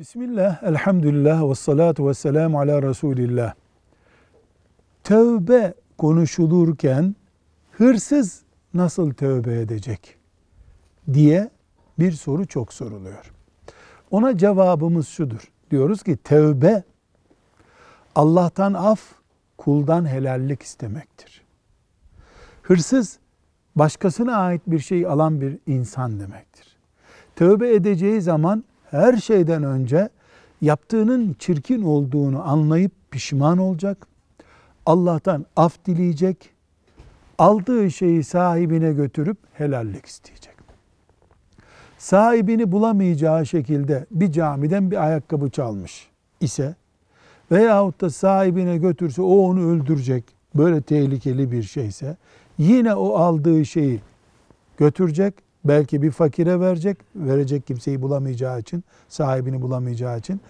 [0.00, 3.54] Bismillah, elhamdülillah ve salatu ve selamu ala Resulillah.
[5.04, 7.16] Tövbe konuşulurken
[7.72, 8.42] hırsız
[8.74, 10.16] nasıl tövbe edecek
[11.12, 11.50] diye
[11.98, 13.32] bir soru çok soruluyor.
[14.10, 15.52] Ona cevabımız şudur.
[15.70, 16.82] Diyoruz ki tövbe
[18.14, 19.00] Allah'tan af,
[19.58, 21.42] kuldan helallik istemektir.
[22.62, 23.18] Hırsız
[23.76, 26.76] başkasına ait bir şey alan bir insan demektir.
[27.36, 30.08] Tövbe edeceği zaman her şeyden önce
[30.60, 34.06] yaptığının çirkin olduğunu anlayıp pişman olacak.
[34.86, 36.50] Allah'tan af dileyecek.
[37.38, 40.54] Aldığı şeyi sahibine götürüp helallik isteyecek.
[41.98, 46.08] Sahibini bulamayacağı şekilde bir camiden bir ayakkabı çalmış
[46.40, 46.74] ise
[47.52, 52.16] veyahut da sahibine götürse o onu öldürecek böyle tehlikeli bir şeyse
[52.58, 54.00] yine o aldığı şeyi
[54.76, 55.34] götürecek
[55.64, 60.40] belki bir fakire verecek verecek kimseyi bulamayacağı için sahibini bulamayacağı için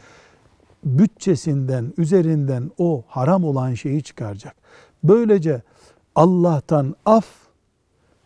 [0.85, 4.55] bütçesinden üzerinden o haram olan şeyi çıkaracak.
[5.05, 5.63] Böylece
[6.15, 7.27] Allah'tan af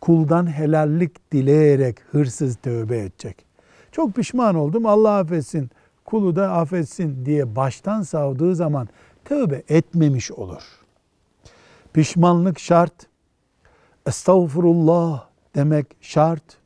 [0.01, 3.45] kuldan helallik dileyerek hırsız tövbe edecek.
[3.93, 5.71] Çok pişman oldum Allah affetsin
[6.05, 8.89] kulu da affetsin diye baştan savdığı zaman
[9.25, 10.63] tövbe etmemiş olur.
[11.93, 12.93] Pişmanlık şart.
[14.07, 16.64] Estağfurullah demek şart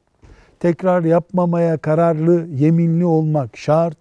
[0.61, 3.97] tekrar yapmamaya kararlı, yeminli olmak şart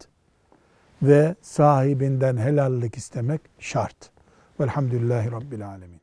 [1.02, 4.10] ve sahibinden helallik istemek şart.
[4.60, 6.02] Velhamdülillahi Rabbil Alemin.